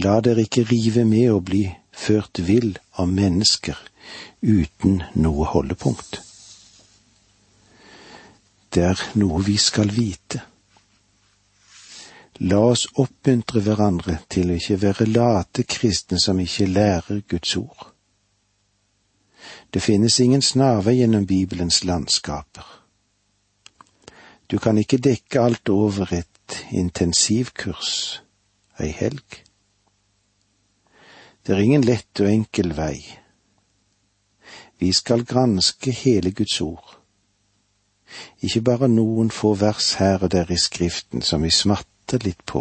La 0.00 0.20
dere 0.24 0.46
ikke 0.46 0.64
rive 0.70 1.04
med 1.04 1.28
og 1.34 1.44
bli 1.50 1.66
ført 1.92 2.40
vill 2.40 2.78
av 2.96 3.12
mennesker 3.12 3.76
uten 4.40 5.02
noe 5.20 5.50
holdepunkt. 5.52 6.22
Det 8.72 8.88
er 8.88 9.04
noe 9.20 9.44
vi 9.44 9.58
skal 9.60 9.92
vite. 9.92 10.40
La 12.48 12.64
oss 12.72 12.88
oppmuntre 13.04 13.60
hverandre 13.60 14.22
til 14.32 14.48
å 14.48 14.56
ikke 14.56 14.80
være 14.88 15.12
late 15.12 15.68
kristne 15.68 16.16
som 16.18 16.40
ikke 16.40 16.72
lærer 16.72 17.20
Guds 17.28 17.52
ord. 17.60 17.90
Det 19.68 19.84
finnes 19.84 20.16
ingen 20.24 20.42
snarvei 20.42 21.02
gjennom 21.02 21.28
Bibelens 21.28 21.84
landskaper. 21.84 22.81
Du 24.52 24.58
kan 24.58 24.78
ikke 24.78 24.98
dekke 25.00 25.40
alt 25.40 25.68
over 25.72 26.10
et 26.12 26.58
intensivkurs, 26.76 28.20
ei 28.76 28.90
helg. 28.92 29.38
Det 31.40 31.54
er 31.54 31.62
ingen 31.64 31.84
lett 31.88 32.20
og 32.20 32.28
enkel 32.28 32.74
vei. 32.76 32.98
Vi 34.76 34.90
skal 34.92 35.24
granske 35.24 35.94
hele 35.96 36.34
Guds 36.36 36.60
ord. 36.60 36.98
Ikke 38.44 38.60
bare 38.60 38.90
noen 38.92 39.30
få 39.32 39.54
vers 39.56 39.94
her 39.96 40.20
og 40.20 40.34
der 40.34 40.52
i 40.52 40.58
Skriften 40.60 41.24
som 41.24 41.46
vi 41.46 41.50
smatter 41.50 42.20
litt 42.20 42.44
på, 42.44 42.60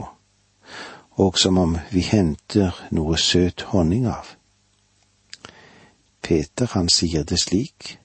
og 1.20 1.40
som 1.40 1.60
om 1.60 1.76
vi 1.92 2.06
henter 2.08 2.72
noe 2.96 3.20
søt 3.20 3.66
honning 3.74 4.08
av. 4.08 4.38
Peter, 6.24 6.72
han 6.72 6.88
sier 6.88 7.28
det 7.28 7.42
slik, 7.44 7.98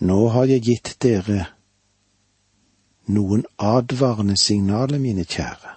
Nå 0.00 0.28
har 0.32 0.48
jeg 0.48 0.64
gitt 0.64 0.94
dere 1.02 1.55
noen 3.06 3.44
advarende 3.58 4.36
signaler, 4.36 4.98
mine 4.98 5.24
kjære. 5.24 5.74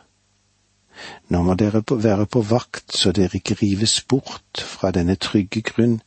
Nå 1.29 1.43
må 1.43 1.53
dere 1.55 1.83
være 1.89 2.25
på 2.25 2.41
vakt 2.41 2.95
så 2.95 3.11
dere 3.15 3.39
ikke 3.39 3.57
rives 3.61 4.01
bort 4.01 4.59
fra 4.59 4.91
denne 4.91 5.15
trygge 5.15 5.61
grunn 5.61 5.99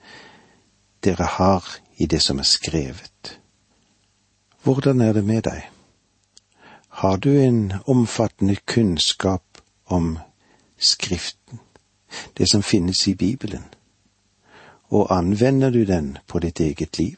dere 1.05 1.29
har 1.39 1.65
i 1.97 2.07
det 2.07 2.21
som 2.23 2.39
er 2.39 2.49
skrevet. 2.49 3.39
Hvordan 4.63 5.01
er 5.01 5.13
det 5.13 5.25
med 5.25 5.43
deg? 5.43 5.63
Har 6.89 7.17
du 7.17 7.31
en 7.31 7.73
omfattende 7.87 8.57
kunnskap 8.67 9.63
om 9.87 10.19
Skriften, 10.79 11.61
det 12.39 12.51
som 12.51 12.63
finnes 12.63 13.09
i 13.09 13.15
Bibelen, 13.15 13.65
og 14.91 15.17
anvender 15.17 15.71
du 15.71 15.85
den 15.85 16.19
på 16.27 16.39
ditt 16.39 16.61
eget 16.61 16.99
liv? 16.99 17.17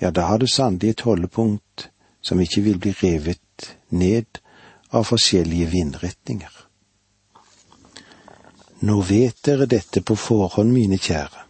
Ja, 0.00 0.10
da 0.10 0.20
har 0.20 0.38
du 0.38 0.46
sannelig 0.46 0.90
et 0.90 1.00
holdepunkt 1.00 1.90
som 2.22 2.40
ikke 2.40 2.62
vil 2.62 2.78
bli 2.78 2.94
revet 3.02 3.72
ned 3.90 4.40
av 4.94 5.06
forskjellige 5.08 5.66
vindretninger. 5.72 6.52
Nå 8.82 8.98
vet 9.06 9.38
dere 9.46 9.66
dette 9.70 10.02
på 10.02 10.16
forhånd, 10.18 10.72
mine 10.74 10.98
kjære. 10.98 11.44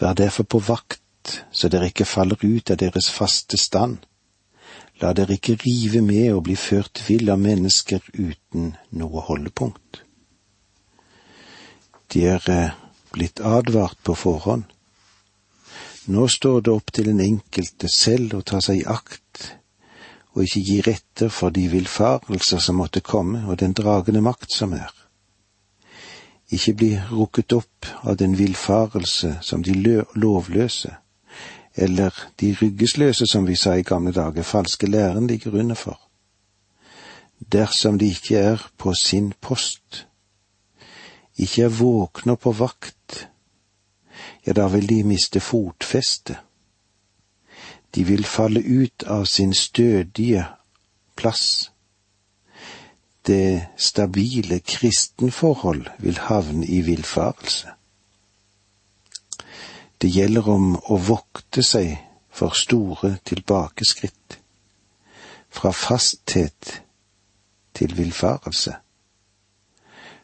Vær 0.00 0.16
derfor 0.16 0.48
på 0.48 0.58
vakt, 0.64 1.42
så 1.52 1.68
dere 1.68 1.90
ikke 1.92 2.08
faller 2.08 2.40
ut 2.40 2.72
av 2.72 2.80
deres 2.80 3.10
faste 3.12 3.58
stand. 3.60 4.00
La 5.00 5.12
dere 5.12 5.36
ikke 5.36 5.58
rive 5.60 6.00
med 6.04 6.32
og 6.32 6.44
bli 6.48 6.56
ført 6.56 7.02
vill 7.08 7.30
av 7.30 7.40
mennesker 7.42 8.00
uten 8.14 8.72
noe 8.98 9.24
holdepunkt. 9.28 10.02
De 12.12 12.26
er 12.28 12.48
eh, 12.50 12.74
blitt 13.12 13.40
advart 13.40 14.00
på 14.04 14.16
forhånd. 14.18 14.64
Nå 16.12 16.26
står 16.28 16.64
det 16.64 16.72
opp 16.72 16.92
til 16.92 17.12
den 17.12 17.20
enkelte 17.22 17.88
selv 17.92 18.40
å 18.40 18.44
ta 18.46 18.60
seg 18.64 18.82
i 18.82 18.88
akt 18.90 19.52
og 20.34 20.42
ikke 20.42 20.60
gi 20.64 20.78
etter 20.90 21.28
for 21.28 21.52
de 21.52 21.66
villfarelser 21.68 22.58
som 22.58 22.80
måtte 22.80 23.00
komme, 23.04 23.44
og 23.48 23.60
den 23.60 23.72
dragende 23.72 24.22
makt 24.24 24.54
som 24.54 24.72
er. 24.72 24.92
Ikke 26.52 26.74
bli 26.74 26.90
rukket 27.10 27.52
opp 27.52 27.88
av 28.02 28.16
den 28.20 28.36
villfarelse 28.38 29.38
som 29.42 29.62
de 29.64 29.74
lovløse, 30.14 30.94
eller 31.74 32.16
de 32.40 32.52
ryggesløse, 32.60 33.26
som 33.26 33.46
vi 33.46 33.56
sa 33.56 33.76
i 33.76 33.84
gamle 33.84 34.12
dager, 34.12 34.42
falske 34.42 34.86
læren 34.86 35.26
ligger 35.26 35.58
under 35.60 35.74
for. 35.74 36.00
Dersom 37.52 37.98
de 37.98 38.06
ikke 38.12 38.38
er 38.38 38.70
på 38.78 38.94
sin 38.94 39.32
post, 39.40 40.06
ikke 41.36 41.62
er 41.62 41.76
våkne 41.76 42.36
og 42.36 42.40
på 42.40 42.52
vakt, 42.52 43.28
ja, 44.46 44.52
da 44.52 44.68
vil 44.68 44.88
de 44.88 45.02
miste 45.04 45.40
fotfestet 45.40 46.36
de 47.94 48.04
vil 48.04 48.24
falle 48.24 48.60
ut 48.60 49.02
av 49.02 49.24
sin 49.24 49.54
stødige 49.54 50.46
plass. 51.16 51.70
Det 53.26 53.66
stabile 53.76 54.60
kristenforhold 54.60 55.86
vil 55.98 56.18
havne 56.18 56.66
i 56.66 56.80
villfarelse. 56.80 57.68
Det 60.02 60.10
gjelder 60.10 60.48
om 60.48 60.72
å 60.76 60.96
vokte 60.98 61.62
seg 61.62 61.94
for 62.32 62.56
store 62.58 63.18
tilbakeskritt, 63.24 64.38
fra 65.52 65.70
fasthet 65.70 66.82
til 67.76 67.94
villfarelse, 67.96 68.74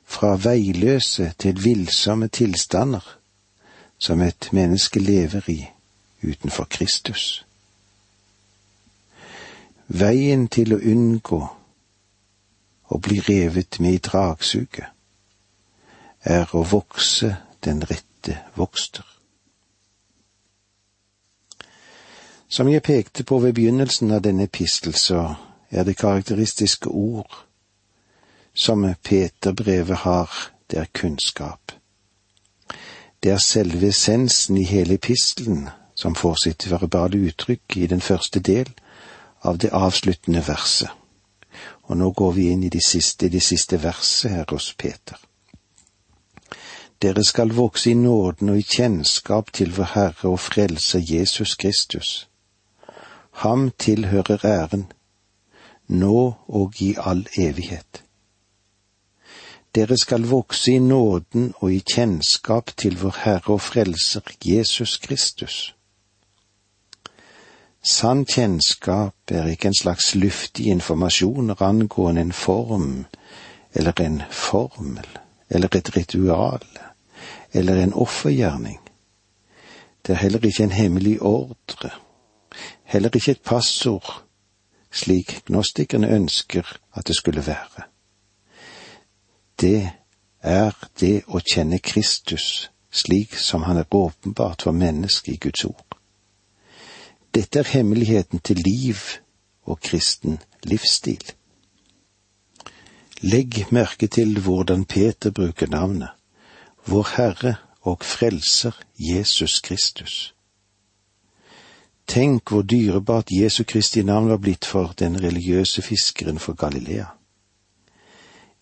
fra 0.05 0.35
veiløse 0.41 1.33
til 1.39 1.61
villsomme 1.65 2.29
tilstander 2.29 3.05
som 3.99 4.23
et 4.23 4.49
menneske 4.53 5.01
lever 5.01 5.51
i 5.53 5.61
utenfor 6.23 6.65
Kristus. 6.65 7.45
Veien 9.89 10.49
til 10.53 10.75
å 10.77 10.79
unngå 10.85 11.41
å 12.89 12.99
bli 13.01 13.21
revet 13.25 13.79
med 13.81 13.97
i 13.97 14.01
dragsuget 14.05 14.87
er 16.29 16.51
å 16.53 16.63
vokse 16.69 17.31
den 17.65 17.81
rette 17.89 18.37
vokster. 18.57 19.05
Som 22.49 22.69
jeg 22.69 22.83
pekte 22.83 23.25
på 23.25 23.39
ved 23.39 23.55
begynnelsen 23.57 24.13
av 24.13 24.23
denne 24.25 24.45
epistel, 24.49 24.95
så 24.95 25.35
er 25.71 25.85
det 25.85 25.97
karakteristiske 25.97 26.89
ord 26.89 27.45
som 28.55 28.85
Peterbrevet 29.03 29.97
har, 30.05 30.31
det 30.71 30.79
er 30.79 30.93
kunnskap. 30.93 31.73
Det 33.23 33.33
er 33.33 33.39
selve 33.39 33.89
essensen 33.89 34.57
i 34.57 34.65
hele 34.65 34.95
epistelen 34.95 35.69
som 35.95 36.15
får 36.15 36.35
sitt 36.45 36.71
verbale 36.71 37.21
uttrykk 37.29 37.77
i 37.77 37.87
den 37.87 38.01
første 38.01 38.41
del, 38.41 38.69
av 39.41 39.59
det 39.59 39.71
avsluttende 39.73 40.43
verset. 40.47 40.91
Og 41.83 41.97
nå 41.97 42.11
går 42.11 42.33
vi 42.33 42.51
inn 42.53 42.63
i 42.65 42.69
de 42.69 42.81
siste, 42.85 43.29
de 43.29 43.41
siste 43.41 43.83
verset 43.83 44.31
her 44.31 44.45
hos 44.51 44.75
Peter. 44.79 45.17
Dere 47.03 47.25
skal 47.25 47.55
vokse 47.55 47.91
i 47.91 47.95
nåden 47.95 48.49
og 48.49 48.59
i 48.59 48.67
kjennskap 48.67 49.53
til 49.55 49.71
vår 49.77 49.93
Herre 49.95 50.33
og 50.33 50.41
Frelser 50.41 50.99
Jesus 50.99 51.55
Kristus. 51.55 52.29
Ham 53.31 53.71
tilhører 53.79 54.45
æren, 54.45 54.89
nå 55.89 56.35
og 56.49 56.83
i 56.83 56.95
all 56.99 57.27
evighet. 57.39 58.03
Dere 59.75 59.97
skal 59.97 60.27
vokse 60.27 60.73
i 60.73 60.79
nåden 60.79 61.53
og 61.61 61.73
i 61.73 61.79
kjennskap 61.79 62.75
til 62.77 62.99
vår 62.99 63.15
Herre 63.25 63.55
og 63.55 63.61
Frelser 63.61 64.21
Jesus 64.45 64.97
Kristus. 64.97 65.78
Sann 67.89 68.27
kjennskap 68.29 69.33
er 69.33 69.47
ikke 69.49 69.71
en 69.71 69.75
slags 69.75 70.11
luftig 70.15 70.67
informasjon 70.69 71.55
angående 71.57 72.21
en 72.21 72.33
form 72.33 73.07
eller 73.73 74.01
en 74.05 74.19
formel 74.31 75.09
eller 75.49 75.77
et 75.77 75.97
ritual 75.97 76.67
eller 77.53 77.81
en 77.83 77.95
offergjerning. 77.95 78.77
Det 80.07 80.13
er 80.13 80.21
heller 80.21 80.45
ikke 80.45 80.65
en 80.65 80.77
hemmelig 80.77 81.23
ordre, 81.23 81.91
heller 82.85 83.11
ikke 83.15 83.31
et 83.31 83.43
passord, 83.43 84.23
slik 84.93 85.41
gnostikerne 85.47 86.13
ønsker 86.13 86.69
at 86.93 87.09
det 87.09 87.17
skulle 87.17 87.47
være. 87.47 87.89
Det 89.61 89.91
er 90.43 90.77
det 91.01 91.23
å 91.27 91.41
kjenne 91.41 91.81
Kristus 91.81 92.69
slik 92.93 93.37
som 93.37 93.63
han 93.63 93.81
er 93.81 93.89
åpenbart 93.91 94.63
for 94.63 94.73
mennesket 94.73 95.35
i 95.35 95.41
Guds 95.49 95.65
ord. 95.65 95.88
Dette 97.35 97.59
er 97.59 97.69
hemmeligheten 97.69 98.39
til 98.39 98.57
liv 98.57 98.97
og 99.63 99.81
kristen 99.81 100.39
livsstil. 100.65 101.33
Legg 103.21 103.67
merke 103.71 104.07
til 104.07 104.41
hvordan 104.41 104.85
Peter 104.85 105.31
bruker 105.31 105.67
navnet, 105.67 106.09
Vår 106.87 107.09
Herre 107.17 107.55
og 107.83 108.05
Frelser 108.05 108.73
Jesus 108.99 109.61
Kristus. 109.61 110.35
Tenk 112.07 112.51
hvor 112.51 112.63
dyrebart 112.63 113.31
Jesu 113.31 113.65
Kristi 113.65 114.03
navn 114.03 114.29
var 114.29 114.37
blitt 114.37 114.65
for 114.65 114.95
den 114.99 115.23
religiøse 115.23 115.83
fiskeren 115.83 116.39
for 116.39 116.53
Galilea. 116.53 117.05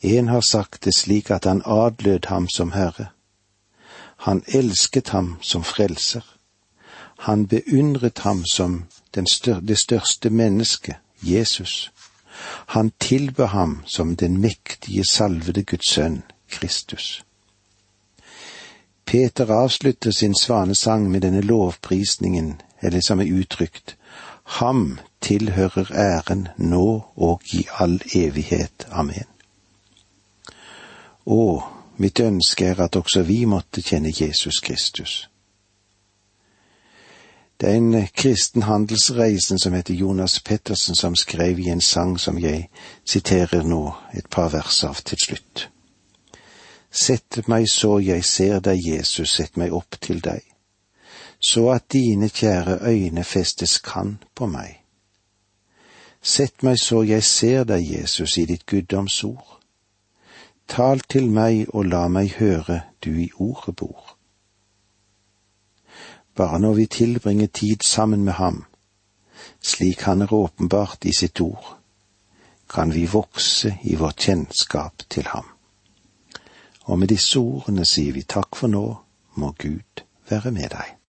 En 0.01 0.29
har 0.29 0.41
sagt 0.41 0.85
det 0.85 0.95
slik 0.95 1.31
at 1.31 1.45
han 1.45 1.63
adlød 1.65 2.27
ham 2.27 2.49
som 2.49 2.73
herre. 2.73 3.07
Han 4.17 4.43
elsket 4.49 5.09
ham 5.09 5.37
som 5.41 5.65
frelser. 5.65 6.36
Han 7.19 7.47
beundret 7.47 8.19
ham 8.19 8.45
som 8.45 8.85
stør 9.33 9.61
det 9.61 9.79
største 9.79 10.31
mennesket, 10.31 10.97
Jesus. 11.23 11.93
Han 12.67 12.93
tilbød 13.01 13.47
ham 13.47 13.83
som 13.87 14.17
den 14.17 14.41
mektige 14.41 15.05
salvede 15.05 15.63
Guds 15.63 15.91
sønn, 15.91 16.23
Kristus. 16.51 17.25
Peter 19.07 19.51
avslutter 19.51 20.11
sin 20.11 20.35
svanesang 20.35 21.11
med 21.11 21.21
denne 21.21 21.41
lovprisningen, 21.41 22.61
eller 22.83 23.01
som 23.01 23.21
er 23.21 23.33
uttrykt, 23.41 23.97
Ham 24.47 24.99
tilhører 25.21 25.91
æren 25.93 26.49
nå 26.57 27.05
og 27.17 27.43
i 27.53 27.65
all 27.79 27.99
evighet. 28.15 28.87
Amen. 28.91 29.27
Å, 31.27 31.41
mitt 31.99 32.21
ønske 32.23 32.69
er 32.71 32.83
at 32.85 32.97
også 32.97 33.25
vi 33.27 33.41
måtte 33.51 33.83
kjenne 33.83 34.13
Jesus 34.15 34.61
Kristus. 34.63 35.27
Det 37.61 37.69
er 37.69 37.75
en 37.75 38.09
kristen 38.13 38.63
handelsreisen 38.63 39.59
som 39.59 39.73
heter 39.73 39.95
Jonas 39.95 40.41
Pettersen, 40.41 40.95
som 40.95 41.17
skrev 41.17 41.59
i 41.59 41.71
en 41.73 41.81
sang 41.81 42.19
som 42.21 42.39
jeg 42.39 42.69
siterer 43.05 43.63
nå 43.65 43.95
et 44.13 44.29
par 44.31 44.51
vers 44.53 44.83
av 44.85 45.01
til 45.01 45.19
slutt. 45.19 45.69
Sett 46.91 47.49
meg 47.49 47.65
så 47.73 47.99
jeg 48.01 48.25
ser 48.25 48.61
deg, 48.61 48.81
Jesus, 48.81 49.33
sett 49.37 49.57
meg 49.57 49.73
opp 49.73 49.97
til 50.01 50.21
deg, 50.21 50.45
så 51.41 51.71
at 51.73 51.89
dine 51.93 52.29
kjære 52.29 52.79
øyne 52.89 53.25
festes 53.25 53.79
kan 53.79 54.19
på 54.35 54.47
meg. 54.47 54.83
Sett 56.23 56.63
meg 56.63 56.79
så 56.81 57.03
jeg 57.09 57.25
ser 57.25 57.65
deg, 57.65 57.85
Jesus, 57.85 58.37
i 58.37 58.45
ditt 58.45 58.67
guddoms 58.67 59.23
ord. 59.25 59.61
Tal 60.69 61.01
til 61.01 61.31
meg 61.31 61.69
og 61.69 61.87
la 61.87 62.09
meg 62.09 62.37
høre 62.41 62.83
du 63.05 63.15
i 63.17 63.31
ordet 63.39 63.77
bor. 63.77 64.16
Bare 66.37 66.61
når 66.61 66.75
vi 66.75 66.87
tilbringer 66.87 67.47
tid 67.47 67.83
sammen 67.85 68.25
med 68.25 68.33
ham, 68.33 68.65
slik 69.63 70.01
han 70.01 70.23
er 70.23 70.33
åpenbart 70.33 71.05
i 71.05 71.15
sitt 71.17 71.41
ord, 71.41 71.77
kan 72.69 72.93
vi 72.95 73.07
vokse 73.07 73.77
i 73.83 73.95
vårt 73.95 74.21
kjennskap 74.27 75.07
til 75.11 75.27
ham. 75.33 75.47
Og 76.85 76.99
med 76.99 77.09
disse 77.09 77.39
ordene 77.39 77.87
sier 77.89 78.13
vi 78.13 78.23
takk 78.23 78.57
for 78.57 78.69
nå, 78.69 78.85
må 79.35 79.55
Gud 79.59 80.05
være 80.29 80.53
med 80.53 80.71
deg. 80.77 80.96